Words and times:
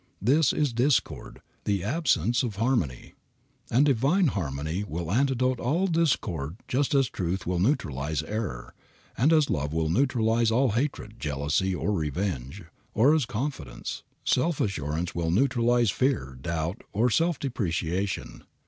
This 0.19 0.51
is 0.51 0.73
discord, 0.73 1.43
the 1.65 1.83
absence 1.83 2.41
of 2.41 2.55
harmony, 2.55 3.13
and 3.69 3.85
divine 3.85 4.29
harmony 4.29 4.83
will 4.83 5.11
antidote 5.11 5.59
all 5.59 5.85
discord 5.85 6.55
just 6.67 6.95
as 6.95 7.07
truth 7.07 7.45
will 7.45 7.59
neutralize 7.59 8.23
error, 8.23 8.73
and 9.15 9.31
as 9.31 9.51
love 9.51 9.73
will 9.73 9.89
neutralize 9.89 10.49
all 10.49 10.71
hatred, 10.71 11.19
jealousy 11.19 11.75
or 11.75 11.91
revenge, 11.93 12.63
or 12.95 13.13
as 13.13 13.27
confidence, 13.27 14.01
self 14.23 14.59
assurance 14.59 15.13
will 15.13 15.29
neutralize 15.29 15.91
fear, 15.91 16.33
doubt, 16.41 16.81
or 16.93 17.11
self 17.11 17.37
depreciation. 17.37 18.43